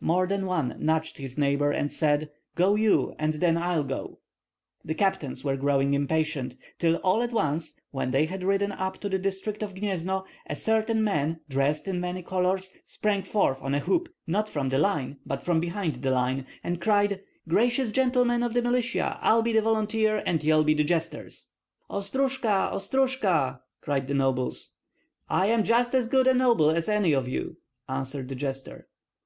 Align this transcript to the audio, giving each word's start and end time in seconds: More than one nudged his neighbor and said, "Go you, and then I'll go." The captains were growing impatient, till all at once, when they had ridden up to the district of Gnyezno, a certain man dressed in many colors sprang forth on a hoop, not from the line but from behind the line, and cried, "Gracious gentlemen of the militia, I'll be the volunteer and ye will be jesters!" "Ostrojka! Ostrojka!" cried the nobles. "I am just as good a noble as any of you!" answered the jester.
More 0.00 0.26
than 0.26 0.46
one 0.46 0.74
nudged 0.78 1.18
his 1.18 1.36
neighbor 1.36 1.70
and 1.70 1.92
said, 1.92 2.30
"Go 2.54 2.76
you, 2.76 3.14
and 3.18 3.34
then 3.34 3.58
I'll 3.58 3.84
go." 3.84 4.20
The 4.82 4.94
captains 4.94 5.44
were 5.44 5.58
growing 5.58 5.92
impatient, 5.92 6.56
till 6.78 6.96
all 7.04 7.20
at 7.22 7.30
once, 7.34 7.78
when 7.90 8.10
they 8.10 8.24
had 8.24 8.42
ridden 8.42 8.72
up 8.72 8.96
to 9.02 9.10
the 9.10 9.18
district 9.18 9.62
of 9.62 9.74
Gnyezno, 9.74 10.24
a 10.46 10.56
certain 10.56 11.04
man 11.04 11.40
dressed 11.46 11.86
in 11.86 12.00
many 12.00 12.22
colors 12.22 12.72
sprang 12.86 13.22
forth 13.22 13.60
on 13.60 13.74
a 13.74 13.80
hoop, 13.80 14.08
not 14.26 14.48
from 14.48 14.70
the 14.70 14.78
line 14.78 15.18
but 15.26 15.42
from 15.42 15.60
behind 15.60 15.96
the 15.96 16.10
line, 16.10 16.46
and 16.64 16.80
cried, 16.80 17.20
"Gracious 17.46 17.90
gentlemen 17.92 18.42
of 18.42 18.54
the 18.54 18.62
militia, 18.62 19.18
I'll 19.20 19.42
be 19.42 19.52
the 19.52 19.60
volunteer 19.60 20.22
and 20.24 20.42
ye 20.42 20.54
will 20.54 20.64
be 20.64 20.72
jesters!" 20.74 21.48
"Ostrojka! 21.90 22.72
Ostrojka!" 22.72 23.60
cried 23.82 24.08
the 24.08 24.14
nobles. 24.14 24.72
"I 25.28 25.48
am 25.48 25.62
just 25.62 25.94
as 25.94 26.08
good 26.08 26.26
a 26.26 26.32
noble 26.32 26.70
as 26.70 26.88
any 26.88 27.12
of 27.12 27.28
you!" 27.28 27.58
answered 27.90 28.30
the 28.30 28.34
jester. 28.34 28.88